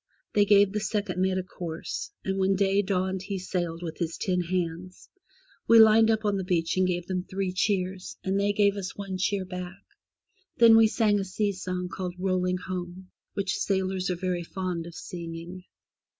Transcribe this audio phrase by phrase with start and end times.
[0.33, 4.17] They gave the second mate a course, and when day dawned he sailed with his
[4.17, 5.07] ten hands.
[5.67, 8.95] We lined up on the beach, and gave them three cheers, and they gave us
[8.97, 9.83] one cheer back;
[10.57, 14.95] then we sang a sea song called '^Rolling Home,*' which sailors are very fond of
[14.95, 15.65] singing.